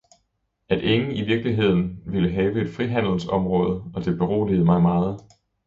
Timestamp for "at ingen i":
0.69-1.21